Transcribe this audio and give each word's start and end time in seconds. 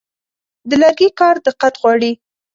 د 0.69 0.71
لرګي 0.81 1.09
کار 1.19 1.35
دقت 1.47 1.73
غواړي. 1.81 2.11